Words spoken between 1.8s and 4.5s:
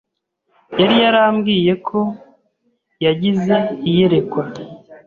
ko yagize iyerekwa